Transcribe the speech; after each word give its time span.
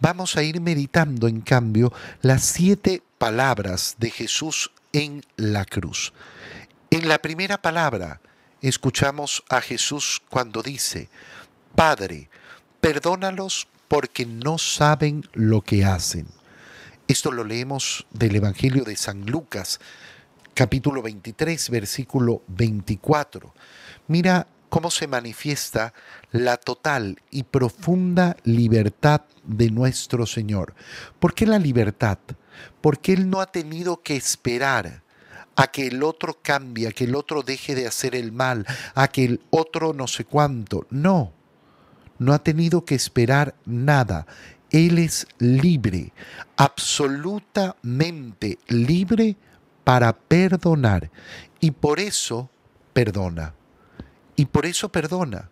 vamos 0.00 0.36
a 0.36 0.42
ir 0.42 0.60
meditando 0.60 1.28
en 1.28 1.40
cambio 1.40 1.92
las 2.22 2.44
siete 2.44 3.02
palabras 3.18 3.96
de 3.98 4.10
Jesús 4.10 4.70
en 4.92 5.22
la 5.36 5.64
cruz. 5.64 6.12
En 6.90 7.08
la 7.08 7.18
primera 7.18 7.60
palabra 7.60 8.20
escuchamos 8.62 9.44
a 9.48 9.60
Jesús 9.60 10.22
cuando 10.28 10.62
dice, 10.62 11.08
Padre, 11.74 12.28
perdónalos 12.80 13.68
porque 13.88 14.26
no 14.26 14.58
saben 14.58 15.28
lo 15.32 15.62
que 15.62 15.84
hacen. 15.84 16.26
Esto 17.08 17.32
lo 17.32 17.44
leemos 17.44 18.06
del 18.10 18.36
Evangelio 18.36 18.84
de 18.84 18.96
San 18.96 19.26
Lucas, 19.26 19.80
capítulo 20.54 21.02
23, 21.02 21.70
versículo 21.70 22.42
24. 22.48 23.54
Mira 24.08 24.46
cómo 24.68 24.90
se 24.90 25.06
manifiesta 25.06 25.94
la 26.30 26.56
total 26.56 27.20
y 27.30 27.44
profunda 27.44 28.36
libertad 28.44 29.22
de 29.44 29.70
nuestro 29.70 30.26
Señor. 30.26 30.74
¿Por 31.18 31.34
qué 31.34 31.46
la 31.46 31.58
libertad? 31.58 32.18
Porque 32.80 33.12
Él 33.12 33.30
no 33.30 33.40
ha 33.40 33.46
tenido 33.46 34.02
que 34.02 34.16
esperar 34.16 35.02
a 35.56 35.66
que 35.68 35.88
el 35.88 36.02
otro 36.04 36.38
cambie, 36.40 36.88
a 36.88 36.92
que 36.92 37.04
el 37.04 37.16
otro 37.16 37.42
deje 37.42 37.74
de 37.74 37.86
hacer 37.86 38.14
el 38.14 38.30
mal, 38.30 38.64
a 38.94 39.08
que 39.08 39.24
el 39.24 39.40
otro 39.50 39.92
no 39.92 40.06
sé 40.06 40.24
cuánto. 40.24 40.86
No, 40.90 41.32
no 42.18 42.32
ha 42.32 42.38
tenido 42.38 42.84
que 42.84 42.94
esperar 42.94 43.56
nada. 43.64 44.26
Él 44.70 44.98
es 44.98 45.26
libre, 45.38 46.12
absolutamente 46.56 48.58
libre 48.68 49.36
para 49.82 50.12
perdonar. 50.12 51.10
Y 51.58 51.72
por 51.72 51.98
eso 51.98 52.50
perdona. 52.92 53.54
Y 54.38 54.46
por 54.46 54.66
eso 54.66 54.90
perdona. 54.90 55.50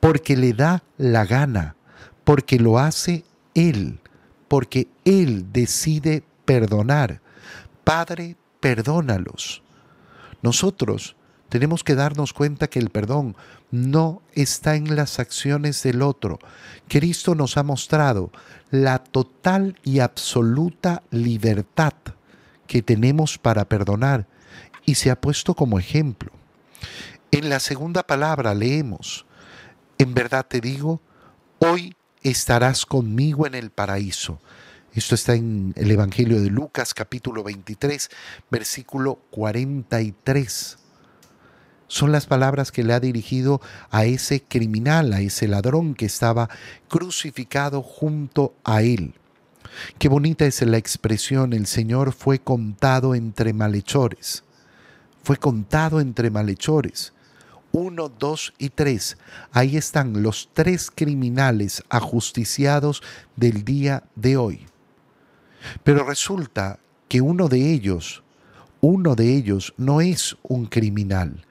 Porque 0.00 0.38
le 0.38 0.54
da 0.54 0.82
la 0.96 1.26
gana. 1.26 1.76
Porque 2.24 2.58
lo 2.58 2.78
hace 2.78 3.24
Él. 3.54 4.00
Porque 4.48 4.88
Él 5.04 5.52
decide 5.52 6.24
perdonar. 6.46 7.20
Padre, 7.84 8.36
perdónalos. 8.58 9.62
Nosotros 10.40 11.14
tenemos 11.50 11.84
que 11.84 11.94
darnos 11.94 12.32
cuenta 12.32 12.68
que 12.68 12.78
el 12.78 12.88
perdón 12.88 13.36
no 13.70 14.22
está 14.32 14.76
en 14.76 14.96
las 14.96 15.18
acciones 15.18 15.82
del 15.82 16.00
otro. 16.00 16.38
Cristo 16.88 17.34
nos 17.34 17.58
ha 17.58 17.62
mostrado 17.64 18.32
la 18.70 18.98
total 18.98 19.78
y 19.84 19.98
absoluta 19.98 21.02
libertad 21.10 21.92
que 22.66 22.80
tenemos 22.80 23.36
para 23.36 23.66
perdonar 23.66 24.26
y 24.86 24.94
se 24.94 25.10
ha 25.10 25.20
puesto 25.20 25.52
como 25.52 25.78
ejemplo. 25.78 26.32
En 27.36 27.50
la 27.50 27.60
segunda 27.60 28.02
palabra 28.02 28.54
leemos, 28.54 29.26
en 29.98 30.14
verdad 30.14 30.46
te 30.48 30.62
digo, 30.62 31.02
hoy 31.58 31.94
estarás 32.22 32.86
conmigo 32.86 33.46
en 33.46 33.54
el 33.54 33.68
paraíso. 33.68 34.40
Esto 34.94 35.14
está 35.14 35.34
en 35.34 35.74
el 35.76 35.90
Evangelio 35.90 36.40
de 36.40 36.48
Lucas 36.48 36.94
capítulo 36.94 37.44
23, 37.44 38.08
versículo 38.50 39.16
43 39.32 40.78
son 41.88 42.10
las 42.10 42.24
palabras 42.24 42.72
que 42.72 42.82
le 42.82 42.94
ha 42.94 43.00
dirigido 43.00 43.60
a 43.90 44.06
ese 44.06 44.42
criminal, 44.42 45.12
a 45.12 45.20
ese 45.20 45.46
ladrón 45.46 45.94
que 45.94 46.06
estaba 46.06 46.48
crucificado 46.88 47.82
junto 47.82 48.54
a 48.64 48.80
él. 48.80 49.12
Qué 49.98 50.08
bonita 50.08 50.46
es 50.46 50.62
la 50.62 50.78
expresión, 50.78 51.52
el 51.52 51.66
Señor 51.66 52.14
fue 52.14 52.38
contado 52.38 53.14
entre 53.14 53.52
malhechores. 53.52 54.42
Fue 55.22 55.36
contado 55.36 56.00
entre 56.00 56.30
malhechores. 56.30 57.12
Uno, 57.72 58.08
dos 58.08 58.54
y 58.58 58.70
tres. 58.70 59.18
Ahí 59.52 59.76
están 59.76 60.22
los 60.22 60.48
tres 60.52 60.90
criminales 60.90 61.82
ajusticiados 61.88 63.02
del 63.36 63.64
día 63.64 64.04
de 64.14 64.36
hoy. 64.36 64.66
Pero 65.84 66.04
resulta 66.04 66.78
que 67.08 67.20
uno 67.20 67.48
de 67.48 67.72
ellos, 67.72 68.22
uno 68.80 69.14
de 69.14 69.34
ellos 69.34 69.74
no 69.76 70.00
es 70.00 70.36
un 70.42 70.66
criminal 70.66 71.44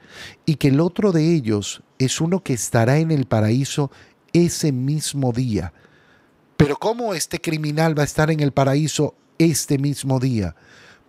y 0.46 0.56
que 0.56 0.70
el 0.70 0.80
otro 0.80 1.12
de 1.12 1.34
ellos 1.34 1.82
es 2.00 2.22
uno 2.22 2.44
que 2.44 2.54
estará 2.54 2.98
en 2.98 3.12
el 3.12 3.26
paraíso 3.26 3.92
ese 4.34 4.72
mismo 4.72 5.32
día. 5.32 5.74
Pero 6.58 6.78
¿cómo 6.78 7.14
este 7.14 7.40
criminal 7.40 7.98
va 7.98 8.04
a 8.04 8.06
estar 8.06 8.32
en 8.32 8.40
el 8.40 8.52
paraíso 8.52 9.16
este 9.38 9.78
mismo 9.78 10.20
día? 10.20 10.56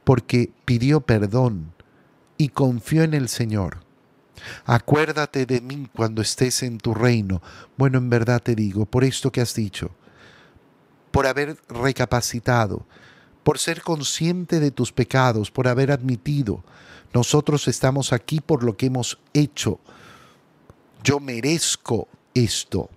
Porque 0.05 0.50
pidió 0.65 1.00
perdón 1.00 1.73
y 2.37 2.49
confió 2.49 3.03
en 3.03 3.15
el 3.15 3.28
Señor. 3.28 3.86
Acuérdate 4.65 5.47
de 5.47 5.61
mí 5.61 5.89
cuando 5.95 6.23
estés 6.23 6.62
en 6.62 6.79
tu 6.79 6.95
reino. 6.95 7.43
Bueno, 7.77 7.99
en 7.99 8.11
verdad 8.11 8.43
te 8.43 8.55
digo, 8.55 8.87
por 8.87 9.05
esto 9.05 9.31
que 9.31 9.41
has 9.41 9.55
dicho, 9.55 9.91
por 11.11 11.27
haber 11.27 11.57
recapacitado, 11.69 12.87
por 13.43 13.59
ser 13.59 13.83
consciente 13.83 14.61
de 14.61 14.71
tus 14.71 14.93
pecados, 14.93 15.51
por 15.51 15.69
haber 15.69 15.93
admitido, 15.93 16.65
nosotros 17.12 17.69
estamos 17.69 18.12
aquí 18.12 18.41
por 18.41 18.62
lo 18.62 18.77
que 18.77 18.87
hemos 18.87 19.19
hecho. 19.33 19.81
Yo 21.03 21.21
merezco 21.21 22.09
esto. 22.35 22.91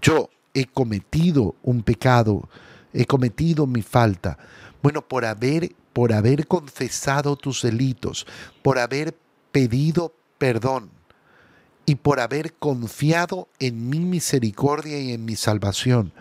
Yo 0.00 0.30
he 0.54 0.66
cometido 0.66 1.56
un 1.62 1.82
pecado, 1.82 2.48
he 2.92 3.04
cometido 3.04 3.66
mi 3.66 3.82
falta. 3.82 4.38
Bueno, 4.82 5.02
por 5.02 5.24
haber 5.24 5.74
por 5.98 6.12
haber 6.12 6.46
confesado 6.46 7.34
tus 7.34 7.62
delitos, 7.62 8.24
por 8.62 8.78
haber 8.78 9.18
pedido 9.50 10.14
perdón 10.38 10.90
y 11.84 11.96
por 11.96 12.20
haber 12.20 12.54
confiado 12.54 13.48
en 13.58 13.88
mi 13.88 14.00
misericordia 14.00 15.00
y 15.00 15.12
en 15.12 15.24
mi 15.24 15.36
salvación. 15.36 16.12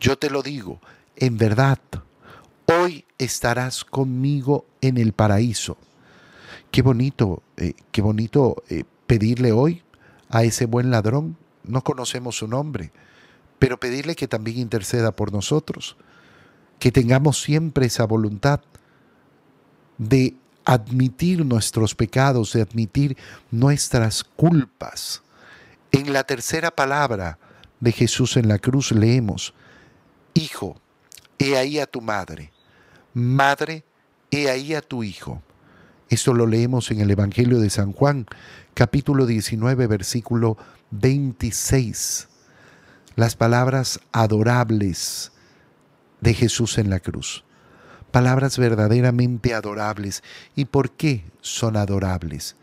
Yo 0.00 0.18
te 0.18 0.28
lo 0.28 0.42
digo, 0.42 0.80
en 1.16 1.38
verdad, 1.38 1.78
hoy 2.66 3.04
estarás 3.18 3.84
conmigo 3.84 4.66
en 4.80 4.98
el 4.98 5.12
paraíso. 5.12 5.76
Qué 6.70 6.82
bonito, 6.82 7.42
eh, 7.56 7.74
qué 7.92 8.02
bonito 8.02 8.64
eh, 8.68 8.84
pedirle 9.06 9.52
hoy 9.52 9.82
a 10.30 10.42
ese 10.42 10.66
buen 10.66 10.90
ladrón, 10.90 11.36
no 11.62 11.84
conocemos 11.84 12.38
su 12.38 12.48
nombre, 12.48 12.90
pero 13.60 13.78
pedirle 13.78 14.16
que 14.16 14.26
también 14.26 14.58
interceda 14.58 15.12
por 15.12 15.32
nosotros, 15.32 15.96
que 16.80 16.90
tengamos 16.90 17.40
siempre 17.40 17.86
esa 17.86 18.04
voluntad 18.04 18.60
de 19.98 20.34
admitir 20.64 21.44
nuestros 21.44 21.94
pecados, 21.94 22.52
de 22.52 22.62
admitir 22.62 23.16
nuestras 23.50 24.24
culpas. 24.24 25.22
En 25.92 26.12
la 26.12 26.24
tercera 26.24 26.70
palabra 26.70 27.38
de 27.80 27.92
Jesús 27.92 28.36
en 28.36 28.48
la 28.48 28.58
cruz 28.58 28.92
leemos, 28.92 29.54
Hijo, 30.34 30.80
he 31.38 31.56
ahí 31.56 31.78
a 31.78 31.86
tu 31.86 32.00
madre, 32.00 32.50
Madre, 33.12 33.84
he 34.32 34.50
ahí 34.50 34.74
a 34.74 34.82
tu 34.82 35.04
Hijo. 35.04 35.40
Esto 36.08 36.34
lo 36.34 36.46
leemos 36.46 36.90
en 36.90 37.00
el 37.00 37.10
Evangelio 37.10 37.60
de 37.60 37.70
San 37.70 37.92
Juan, 37.92 38.26
capítulo 38.74 39.24
19, 39.24 39.86
versículo 39.86 40.56
26. 40.90 42.28
Las 43.14 43.36
palabras 43.36 44.00
adorables 44.10 45.30
de 46.20 46.34
Jesús 46.34 46.78
en 46.78 46.90
la 46.90 46.98
cruz. 46.98 47.44
Palabras 48.14 48.58
verdaderamente 48.58 49.54
adorables. 49.54 50.22
¿Y 50.54 50.66
por 50.66 50.92
qué 50.92 51.24
son 51.40 51.76
adorables? 51.76 52.54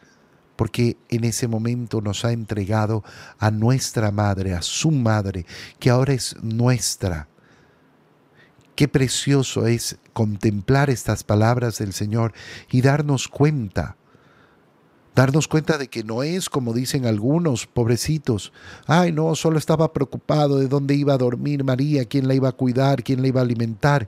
Porque 0.55 0.95
en 1.09 1.25
ese 1.25 1.49
momento 1.49 1.99
nos 1.99 2.23
ha 2.23 2.31
entregado 2.31 3.03
a 3.37 3.51
nuestra 3.51 4.11
madre, 4.11 4.53
a 4.53 4.61
su 4.61 4.91
madre, 4.91 5.45
que 5.77 5.89
ahora 5.89 6.13
es 6.13 6.37
nuestra 6.41 7.27
Qué 8.75 8.87
precioso 8.87 9.67
es 9.67 9.97
contemplar 10.13 10.89
estas 10.89 11.25
palabras 11.25 11.79
del 11.79 11.91
Señor 11.91 12.31
y 12.71 12.81
darnos 12.81 13.27
cuenta, 13.27 13.97
darnos 15.13 15.49
cuenta 15.49 15.77
de 15.77 15.89
que 15.89 16.05
no 16.05 16.23
es 16.23 16.49
como 16.49 16.73
dicen 16.73 17.05
algunos 17.05 17.67
pobrecitos, 17.67 18.53
ay 18.87 19.11
no, 19.11 19.35
solo 19.35 19.57
estaba 19.57 19.91
preocupado 19.91 20.57
de 20.57 20.69
dónde 20.69 20.95
iba 20.95 21.13
a 21.13 21.17
dormir 21.17 21.65
María, 21.65 22.05
quién 22.05 22.29
la 22.29 22.33
iba 22.33 22.47
a 22.47 22.53
cuidar, 22.53 23.03
quién 23.03 23.21
la 23.21 23.27
iba 23.27 23.41
a 23.41 23.43
alimentar. 23.43 24.07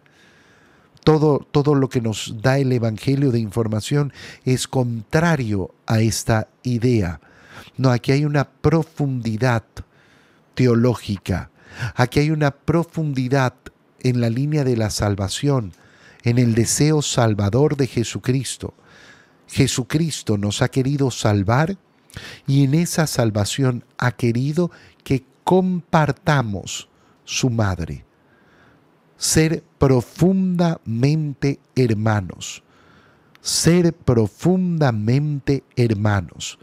Todo, 1.04 1.40
todo 1.52 1.76
lo 1.76 1.90
que 1.90 2.02
nos 2.02 2.36
da 2.42 2.58
el 2.58 2.72
Evangelio 2.72 3.32
de 3.32 3.40
información 3.40 4.14
es 4.46 4.68
contrario 4.68 5.74
a 5.86 6.00
esta 6.00 6.48
idea. 6.64 7.20
No, 7.78 7.90
aquí 7.90 8.12
hay 8.12 8.26
una 8.26 8.50
profundidad 8.50 9.64
teológica, 10.54 11.50
aquí 11.96 12.20
hay 12.20 12.32
una 12.32 12.52
profundidad 12.52 13.54
en 14.02 14.22
la 14.22 14.30
línea 14.30 14.64
de 14.64 14.78
la 14.78 14.90
salvación, 14.90 15.74
en 16.24 16.38
el 16.38 16.56
deseo 16.56 17.02
salvador 17.02 17.76
de 17.76 17.88
Jesucristo. 17.88 18.74
Jesucristo 19.48 20.38
nos 20.38 20.62
ha 20.62 20.70
querido 20.70 21.12
salvar 21.12 21.78
y 22.48 22.64
en 22.64 22.76
esa 22.76 23.08
salvación 23.08 23.84
ha 23.98 24.12
querido 24.12 24.72
que 25.04 25.26
compartamos 25.44 26.90
su 27.26 27.50
madre. 27.50 28.06
Ser 29.24 29.64
profundamente 29.78 31.62
hermanos. 31.78 32.62
Ser 33.40 33.94
profundamente 33.94 35.64
hermanos. 35.78 36.60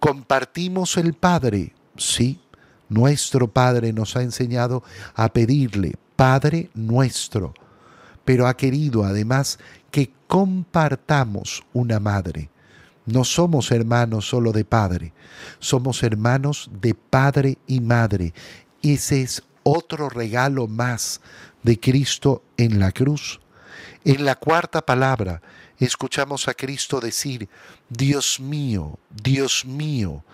Compartimos 0.00 0.96
el 0.96 1.12
Padre, 1.12 1.74
sí. 1.98 2.40
Nuestro 2.88 3.48
Padre 3.48 3.92
nos 3.92 4.16
ha 4.16 4.22
enseñado 4.22 4.82
a 5.14 5.30
pedirle 5.34 5.96
Padre 6.16 6.70
nuestro, 6.72 7.52
pero 8.24 8.46
ha 8.46 8.56
querido 8.56 9.04
además 9.04 9.58
que 9.90 10.10
compartamos 10.26 11.62
una 11.74 12.00
madre. 12.00 12.48
No 13.04 13.22
somos 13.22 13.70
hermanos 13.70 14.26
solo 14.26 14.52
de 14.52 14.64
padre, 14.64 15.12
somos 15.58 16.02
hermanos 16.02 16.70
de 16.80 16.94
padre 16.94 17.58
y 17.66 17.80
madre. 17.80 18.32
Ese 18.82 19.20
es 19.20 19.42
otro 19.70 20.08
regalo 20.08 20.66
más 20.66 21.20
de 21.62 21.78
Cristo 21.78 22.42
en 22.56 22.80
la 22.80 22.92
cruz. 22.92 23.40
En 24.04 24.24
la 24.24 24.36
cuarta 24.36 24.84
palabra 24.84 25.42
escuchamos 25.78 26.48
a 26.48 26.54
Cristo 26.54 27.00
decir, 27.00 27.48
Dios 27.88 28.40
mío, 28.40 28.98
Dios 29.10 29.64
mío, 29.64 30.24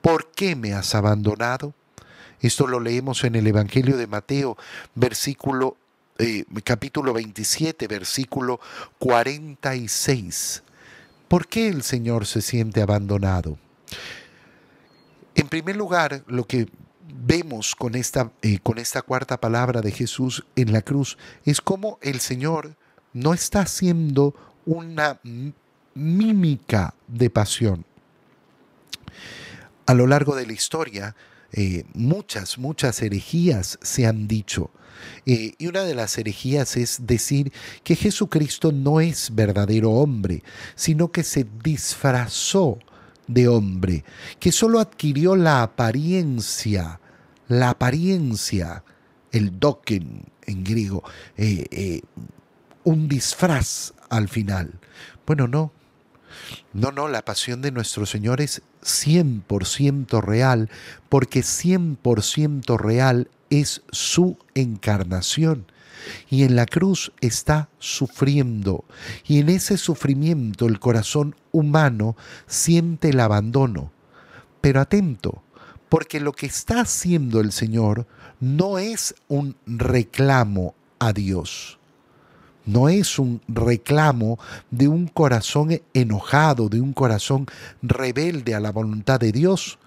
¿por 0.00 0.30
qué 0.32 0.54
me 0.56 0.74
has 0.74 0.94
abandonado? 0.94 1.74
Esto 2.40 2.66
lo 2.66 2.80
leemos 2.80 3.24
en 3.24 3.36
el 3.36 3.46
Evangelio 3.46 3.96
de 3.96 4.06
Mateo, 4.06 4.56
eh, 6.18 6.44
capítulo 6.62 7.12
27, 7.14 7.86
versículo 7.86 8.60
46. 8.98 10.62
¿Por 11.28 11.46
qué 11.46 11.68
el 11.68 11.82
Señor 11.82 12.26
se 12.26 12.42
siente 12.42 12.82
abandonado? 12.82 13.58
En 15.34 15.48
primer 15.48 15.76
lugar, 15.76 16.24
lo 16.26 16.46
que 16.46 16.68
vemos 17.06 17.74
con 17.74 17.94
esta, 17.94 18.32
eh, 18.42 18.58
con 18.62 18.78
esta 18.78 19.02
cuarta 19.02 19.40
palabra 19.40 19.80
de 19.80 19.92
Jesús 19.92 20.44
en 20.56 20.72
la 20.72 20.82
cruz 20.82 21.18
es 21.44 21.60
cómo 21.60 21.98
el 22.02 22.20
Señor 22.20 22.76
no 23.12 23.34
está 23.34 23.60
haciendo 23.60 24.34
una 24.64 25.20
mímica 25.94 26.94
de 27.08 27.30
pasión. 27.30 27.84
A 29.86 29.94
lo 29.94 30.06
largo 30.06 30.36
de 30.36 30.46
la 30.46 30.52
historia, 30.52 31.16
eh, 31.52 31.84
muchas, 31.92 32.56
muchas 32.56 33.02
herejías 33.02 33.78
se 33.82 34.06
han 34.06 34.26
dicho 34.26 34.70
eh, 35.26 35.54
y 35.58 35.66
una 35.66 35.82
de 35.84 35.94
las 35.94 36.16
herejías 36.18 36.76
es 36.76 37.06
decir 37.06 37.52
que 37.84 37.96
Jesucristo 37.96 38.72
no 38.72 39.00
es 39.00 39.34
verdadero 39.34 39.90
hombre, 39.90 40.42
sino 40.74 41.10
que 41.12 41.22
se 41.22 41.46
disfrazó 41.62 42.78
de 43.26 43.48
hombre, 43.48 44.04
que 44.38 44.52
solo 44.52 44.80
adquirió 44.80 45.36
la 45.36 45.62
apariencia, 45.62 47.00
la 47.48 47.70
apariencia, 47.70 48.84
el 49.30 49.58
doken 49.58 50.24
en 50.46 50.64
griego, 50.64 51.02
eh, 51.36 51.66
eh, 51.70 52.02
un 52.84 53.08
disfraz 53.08 53.94
al 54.10 54.28
final. 54.28 54.80
Bueno, 55.26 55.48
no, 55.48 55.72
no, 56.72 56.90
no, 56.92 57.08
la 57.08 57.24
pasión 57.24 57.62
de 57.62 57.70
nuestro 57.70 58.06
Señor 58.06 58.40
es 58.40 58.62
100% 58.82 60.22
real, 60.22 60.70
porque 61.08 61.40
100% 61.40 62.78
real 62.78 63.28
es 63.50 63.82
su 63.90 64.38
encarnación. 64.54 65.66
Y 66.30 66.44
en 66.44 66.56
la 66.56 66.66
cruz 66.66 67.12
está 67.20 67.68
sufriendo. 67.78 68.84
Y 69.26 69.38
en 69.40 69.48
ese 69.48 69.76
sufrimiento 69.76 70.66
el 70.66 70.80
corazón 70.80 71.36
humano 71.50 72.16
siente 72.46 73.10
el 73.10 73.20
abandono. 73.20 73.92
Pero 74.60 74.80
atento, 74.80 75.42
porque 75.88 76.20
lo 76.20 76.32
que 76.32 76.46
está 76.46 76.80
haciendo 76.80 77.40
el 77.40 77.52
Señor 77.52 78.06
no 78.40 78.78
es 78.78 79.14
un 79.28 79.56
reclamo 79.66 80.74
a 80.98 81.12
Dios. 81.12 81.78
No 82.64 82.88
es 82.88 83.18
un 83.18 83.40
reclamo 83.48 84.38
de 84.70 84.86
un 84.86 85.08
corazón 85.08 85.80
enojado, 85.94 86.68
de 86.68 86.80
un 86.80 86.92
corazón 86.92 87.46
rebelde 87.82 88.54
a 88.54 88.60
la 88.60 88.70
voluntad 88.70 89.18
de 89.18 89.32
Dios. 89.32 89.78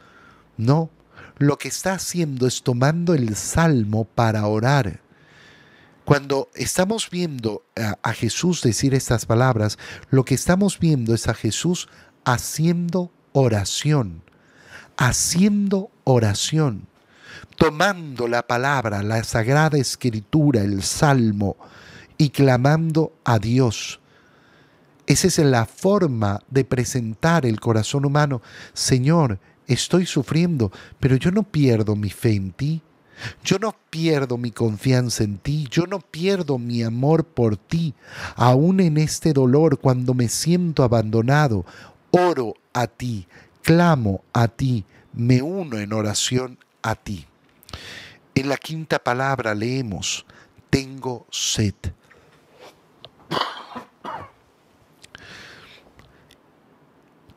No, 0.58 0.90
lo 1.38 1.58
que 1.58 1.70
está 1.70 1.94
haciendo 1.94 2.48
es 2.48 2.64
tomando 2.64 3.14
el 3.14 3.36
salmo 3.36 4.06
para 4.06 4.46
orar. 4.48 5.02
Cuando 6.06 6.50
estamos 6.54 7.10
viendo 7.10 7.63
a, 7.75 8.13
Jesús 8.13 8.62
decir 8.62 8.94
estas 8.94 9.25
palabras, 9.25 9.80
lo 10.12 10.24
que 10.24 10.36
estamos 10.36 10.78
viendo 10.78 11.16
es 11.16 11.28
a 11.28 11.34
Jesús 11.34 11.90
haciendo 12.24 13.12
oración, 13.34 14.22
haciendo 14.98 15.90
oración, 16.04 16.88
tomando 17.57 18.28
la 18.28 18.46
palabra, 18.46 19.02
la 19.02 19.24
sagrada 19.24 19.80
escritura, 19.80 20.62
el 20.62 20.84
salmo 20.84 21.57
y 22.19 22.30
clamando 22.30 23.13
a 23.24 23.40
Dios. 23.40 24.00
Esa 25.08 25.28
es 25.28 25.40
la 25.40 25.66
forma 25.66 26.40
de 26.51 26.66
presentar 26.66 27.48
el 27.48 27.60
corazón 27.60 28.06
humano. 28.06 28.44
Señor, 28.74 29.40
estoy 29.66 30.06
sufriendo, 30.06 30.72
pero 31.00 31.16
yo 31.16 31.31
no 31.31 31.42
pierdo 31.42 31.96
mi 31.96 32.12
fe 32.12 32.36
en 32.36 32.51
ti. 32.51 32.84
Yo 33.44 33.60
no 33.60 33.76
pierdo 33.90 34.38
mi 34.38 34.52
confianza 34.52 35.24
en 35.24 35.38
ti, 35.38 35.68
yo 35.70 35.88
no 35.88 36.00
pierdo 36.00 36.58
mi 36.58 36.84
amor 36.84 37.26
por 37.26 37.58
ti, 37.58 37.94
aún 38.36 38.80
en 38.80 38.98
este 38.98 39.34
dolor 39.34 39.80
cuando 39.80 40.14
me 40.14 40.30
siento 40.30 40.84
abandonado, 40.84 41.66
oro 42.12 42.56
a 42.74 42.88
ti, 42.88 43.28
clamo 43.62 44.24
a 44.34 44.48
ti, 44.48 44.86
me 45.14 45.42
uno 45.42 45.78
en 45.78 45.94
oración 45.94 46.60
a 46.82 46.96
ti. 46.96 47.26
En 48.36 48.50
la 48.50 48.58
quinta 48.58 49.00
palabra 49.00 49.56
leemos, 49.56 50.26
tengo 50.70 51.26
sed. 51.32 51.76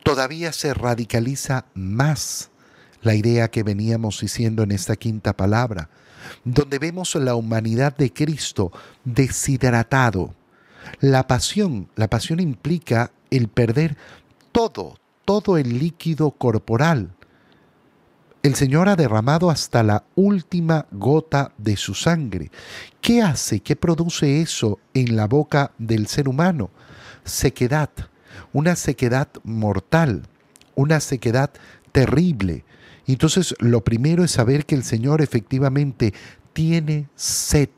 todavía 0.09 0.55
se 0.55 0.73
radicaliza 0.73 1.67
más 1.75 2.51
la 3.09 3.15
idea 3.15 3.51
que 3.51 3.63
veníamos 3.63 4.21
diciendo 4.21 4.63
en 4.63 4.71
esta 4.71 4.95
quinta 4.95 5.35
palabra, 5.35 5.89
donde 6.45 6.79
vemos 6.79 7.15
la 7.15 7.37
humanidad 7.37 7.97
de 7.97 8.13
Cristo 8.13 8.71
deshidratado. 9.03 10.35
La 11.01 11.27
pasión, 11.27 11.89
la 11.97 12.09
pasión 12.09 12.39
implica 12.39 13.11
el 13.31 13.49
perder 13.49 13.97
todo, 14.53 14.99
todo 15.25 15.57
el 15.57 15.79
líquido 15.79 16.33
corporal. 16.33 17.15
El 18.43 18.55
Señor 18.57 18.91
ha 18.91 18.97
derramado 18.97 19.49
hasta 19.49 19.83
la 19.83 20.05
última 20.15 20.85
gota 20.93 21.53
de 21.57 21.79
su 21.79 21.95
sangre. 21.95 22.51
¿Qué 23.01 23.23
hace? 23.23 23.61
¿Qué 23.61 23.75
produce 23.75 24.43
eso 24.43 24.81
en 24.93 25.17
la 25.17 25.27
boca 25.27 25.73
del 25.79 26.09
ser 26.09 26.29
humano? 26.29 26.69
Sequedad, 27.25 27.89
una 28.53 28.77
sequedad 28.77 29.29
mortal, 29.45 30.25
una 30.75 31.01
sequedad 31.01 31.51
terrible. 31.91 32.67
Entonces, 33.13 33.55
lo 33.59 33.83
primero 33.83 34.25
es 34.25 34.33
saber 34.33 34.67
que 34.67 34.75
el 34.75 34.85
Señor 34.85 35.23
efectivamente 35.23 36.15
tiene 36.53 37.09
sed. 37.17 37.71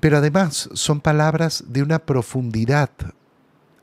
Pero 0.00 0.18
además 0.18 0.68
son 0.74 1.00
palabras 1.00 1.64
de 1.68 1.82
una 1.82 1.98
profundidad 1.98 2.90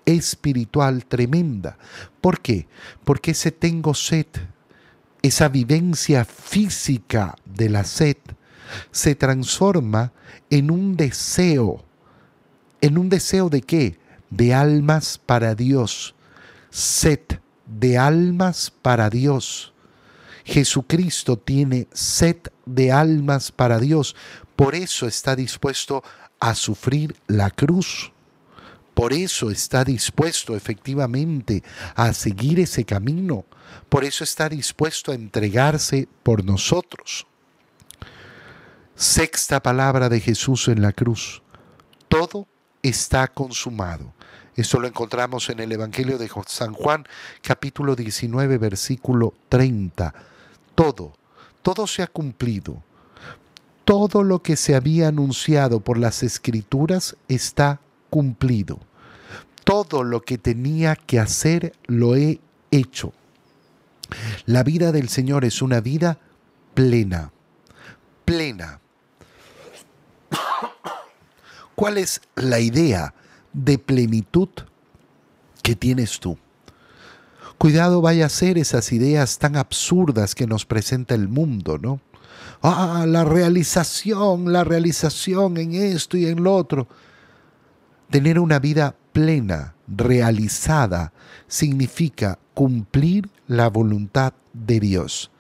espiritual 0.06 1.06
tremenda. 1.06 1.78
¿Por 2.22 2.40
qué? 2.40 2.68
Porque 3.04 3.32
ese 3.32 3.52
tengo 3.52 3.94
sed, 3.94 4.28
esa 5.22 5.50
vivencia 5.50 6.26
física 6.26 7.36
de 7.46 7.70
la 7.70 7.84
sed, 7.84 8.18
se 8.92 9.16
transforma 9.16 10.14
en 10.50 10.70
un 10.70 10.96
deseo. 10.96 11.84
¿En 12.82 12.98
un 12.98 13.10
deseo 13.10 13.50
de 13.50 13.62
qué? 13.62 13.98
de 14.30 14.54
almas 14.54 15.18
para 15.18 15.56
Dios, 15.56 16.16
sed 16.70 17.22
de 17.66 17.98
almas 17.98 18.72
para 18.82 19.10
Dios. 19.10 19.74
Jesucristo 20.46 21.38
tiene 21.38 21.88
sed 21.92 22.38
de 22.66 22.92
almas 22.92 23.52
para 23.52 23.80
Dios, 23.80 24.16
por 24.56 24.76
eso 24.76 25.08
está 25.08 25.36
dispuesto 25.36 26.04
a 26.40 26.54
sufrir 26.56 27.16
la 27.28 27.50
cruz. 27.50 28.14
Por 28.94 29.12
eso 29.12 29.52
está 29.52 29.84
dispuesto 29.84 30.56
efectivamente 30.56 31.64
a 31.96 32.14
seguir 32.14 32.62
ese 32.62 32.86
camino. 32.86 33.46
Por 33.90 34.06
eso 34.06 34.24
está 34.24 34.48
dispuesto 34.48 35.12
a 35.12 35.16
entregarse 35.16 36.08
por 36.24 36.46
nosotros. 36.46 37.28
Sexta 38.96 39.62
palabra 39.62 40.08
de 40.08 40.22
Jesús 40.22 40.70
en 40.70 40.82
la 40.82 40.94
cruz. 40.94 41.42
Todo 42.08 42.48
está 42.82 43.28
consumado. 43.28 44.14
Esto 44.56 44.80
lo 44.80 44.88
encontramos 44.88 45.50
en 45.50 45.60
el 45.60 45.72
Evangelio 45.74 46.18
de 46.18 46.30
San 46.48 46.74
Juan, 46.74 47.06
capítulo 47.42 47.96
19, 47.96 48.58
versículo 48.58 49.34
30. 49.50 50.14
Todo, 50.76 51.14
todo 51.62 51.88
se 51.88 52.04
ha 52.04 52.08
cumplido. 52.08 52.84
Todo 53.86 54.24
lo 54.24 54.42
que 54.42 54.56
se 54.56 54.76
había 54.76 55.08
anunciado 55.08 55.80
por 55.80 55.98
las 55.98 56.24
escrituras 56.24 57.16
está 57.28 57.80
cumplido. 58.10 58.80
Todo 59.64 60.04
lo 60.04 60.22
que 60.22 60.38
tenía 60.38 60.96
que 60.96 61.20
hacer 61.20 61.74
lo 61.86 62.16
he 62.16 62.40
hecho. 62.72 63.14
La 64.46 64.64
vida 64.64 64.92
del 64.92 65.10
Señor 65.10 65.46
es 65.46 65.62
una 65.62 65.82
vida 65.82 66.20
plena, 66.74 67.32
plena. 68.26 68.80
¿Cuál 71.76 71.98
es 71.98 72.22
la 72.36 72.60
idea 72.60 73.14
de 73.54 73.78
plenitud 73.78 74.50
que 75.62 75.76
tienes 75.76 76.20
tú? 76.20 76.38
Cuidado 77.58 78.02
vaya 78.02 78.26
a 78.26 78.30
ser 78.30 78.58
esas 78.58 78.92
ideas 78.92 79.40
tan 79.40 79.56
absurdas 79.56 80.36
que 80.36 80.48
nos 80.48 80.66
presenta 80.66 81.16
el 81.16 81.28
mundo, 81.28 81.78
¿no? 81.78 82.02
Ah, 82.62 83.06
la 83.08 83.24
realización, 83.24 84.52
la 84.52 84.64
realización 84.64 85.58
en 85.58 85.74
esto 85.74 86.18
y 86.18 86.26
en 86.26 86.44
lo 86.44 86.56
otro. 86.56 86.88
Tener 88.10 88.40
una 88.40 88.60
vida 88.60 88.96
plena, 89.14 89.76
realizada, 89.88 91.14
significa 91.48 92.40
cumplir 92.54 93.30
la 93.48 93.70
voluntad 93.70 94.34
de 94.54 94.80
Dios. 94.80 95.32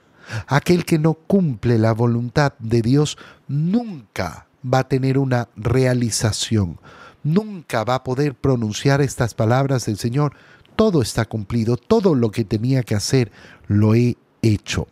Aquel 0.47 0.85
que 0.85 0.99
no 0.99 1.13
cumple 1.13 1.77
la 1.77 1.93
voluntad 1.93 2.53
de 2.59 2.81
Dios 2.81 3.17
nunca 3.47 4.47
va 4.63 4.79
a 4.79 4.87
tener 4.87 5.17
una 5.17 5.49
realización, 5.55 6.79
nunca 7.23 7.83
va 7.83 7.95
a 7.95 8.03
poder 8.03 8.35
pronunciar 8.35 9.01
estas 9.01 9.33
palabras 9.33 9.85
del 9.85 9.97
Señor. 9.97 10.33
Todo 10.75 11.01
está 11.01 11.25
cumplido, 11.25 11.77
todo 11.77 12.15
lo 12.15 12.31
que 12.31 12.43
tenía 12.43 12.83
que 12.83 12.95
hacer 12.95 13.31
lo 13.67 13.95
he 13.95 14.17
hecho. 14.41 14.87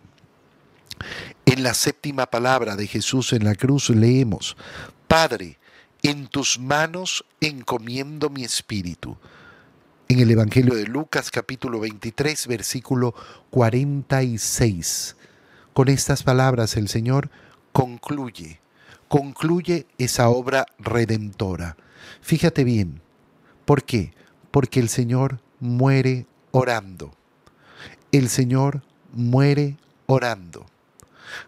En 1.45 1.63
la 1.63 1.73
séptima 1.73 2.25
palabra 2.27 2.75
de 2.75 2.87
Jesús 2.87 3.33
en 3.33 3.43
la 3.43 3.55
cruz 3.55 3.89
leemos, 3.89 4.55
Padre, 5.07 5.59
en 6.01 6.27
tus 6.27 6.57
manos 6.57 7.25
encomiendo 7.41 8.29
mi 8.29 8.43
espíritu. 8.43 9.17
En 10.07 10.19
el 10.19 10.31
Evangelio 10.31 10.75
de 10.75 10.85
Lucas 10.85 11.31
capítulo 11.31 11.79
23 11.79 12.47
versículo 12.47 13.13
46. 13.49 15.15
Con 15.73 15.89
estas 15.89 16.23
palabras 16.23 16.77
el 16.77 16.87
Señor 16.87 17.29
concluye, 17.71 18.61
concluye 19.07 19.85
esa 19.97 20.29
obra 20.29 20.65
redentora. 20.79 21.75
Fíjate 22.21 22.63
bien, 22.63 23.01
¿por 23.65 23.83
qué? 23.83 24.13
Porque 24.51 24.79
el 24.79 24.89
Señor 24.89 25.39
muere 25.63 26.27
orando. 26.51 27.13
El 28.12 28.27
Señor 28.27 28.84
muere 29.13 29.77
orando. 30.08 30.65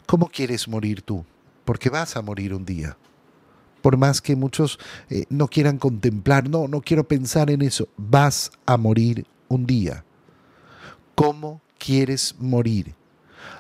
¿Cómo 0.06 0.30
quieres 0.30 0.70
morir 0.70 1.02
tú? 1.02 1.26
Porque 1.66 1.90
vas 1.90 2.16
a 2.16 2.22
morir 2.22 2.54
un 2.54 2.66
día. 2.66 2.98
Por 3.82 3.98
más 3.98 4.22
que 4.22 4.38
muchos 4.38 4.80
eh, 5.10 5.26
no 5.30 5.48
quieran 5.48 5.78
contemplar, 5.78 6.50
no, 6.50 6.68
no 6.70 6.82
quiero 6.82 7.06
pensar 7.06 7.52
en 7.52 7.62
eso, 7.62 7.90
vas 7.98 8.52
a 8.66 8.78
morir 8.78 9.28
un 9.50 9.66
día. 9.66 10.06
¿Cómo 11.14 11.62
quieres 11.78 12.36
morir? 12.40 12.96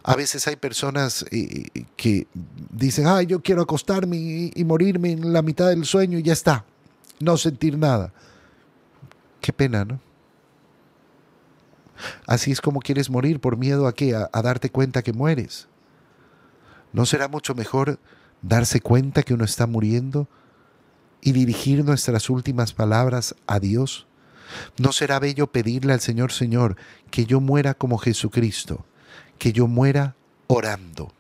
A 0.03 0.15
veces 0.15 0.47
hay 0.47 0.55
personas 0.55 1.25
eh, 1.31 1.65
que 1.97 2.27
dicen, 2.71 3.07
ah, 3.07 3.21
yo 3.21 3.41
quiero 3.41 3.61
acostarme 3.61 4.15
y, 4.15 4.51
y, 4.55 4.63
morirme 4.63 5.11
en 5.11 5.33
la 5.33 5.41
mitad 5.41 5.67
del 5.67 5.83
sueño 5.85 6.17
y 6.17 6.23
ya 6.23 6.33
está, 6.33 6.63
no 7.19 7.35
sentir 7.37 7.77
nada. 7.77 8.13
Qué 9.41 9.51
pena, 9.51 9.83
¿no? 9.83 9.99
Así 12.27 12.51
es 12.51 12.61
como 12.61 12.79
quieres 12.79 13.09
morir 13.09 13.39
por 13.39 13.57
miedo 13.57 13.87
a 13.87 13.93
qué? 13.93 14.15
A, 14.15 14.29
a 14.31 14.41
darte 14.41 14.69
cuenta 14.69 15.01
que 15.01 15.13
mueres. 15.13 15.67
¿No 16.93 17.05
será 17.05 17.27
mucho 17.27 17.55
mejor 17.55 17.99
darse 18.41 18.79
cuenta 18.79 19.23
que 19.23 19.33
uno 19.33 19.43
está 19.43 19.67
muriendo 19.67 20.27
y 21.21 21.31
dirigir 21.31 21.83
nuestras 21.83 22.29
últimas 22.29 22.73
palabras 22.73 23.35
a 23.47 23.59
Dios? 23.59 24.07
¿No 24.77 24.91
será 24.91 25.19
bello 25.19 25.47
pedirle 25.47 25.93
al 25.93 26.01
Señor, 26.01 26.31
Señor, 26.31 26.77
que 27.11 27.25
yo 27.25 27.41
muera 27.41 27.73
como 27.73 27.97
Jesucristo, 27.97 28.85
que 29.37 29.51
yo 29.51 29.67
muera 29.67 30.15
orando? 30.47 31.11